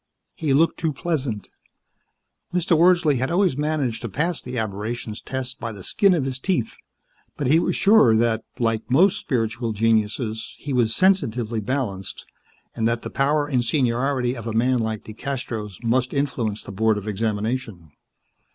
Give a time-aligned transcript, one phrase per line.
[0.33, 1.51] He looked too pleasant.
[2.51, 2.75] Mr.
[2.75, 6.75] Wordsley had always managed to pass the Aberrations Test by the skin of his teeth,
[7.37, 12.25] but he was sure that, like most spiritual geniuses, he was sensitively balanced,
[12.75, 16.97] and that the power and seniority of a man like DeCastros must influence the Board
[16.97, 17.91] of Examination.